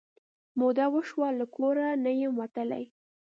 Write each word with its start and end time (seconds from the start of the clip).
موده 0.59 0.85
وشوه 0.93 1.29
له 1.39 1.45
کور 1.55 1.75
نه 2.03 2.11
یم 2.19 2.33
وتلې 2.41 2.85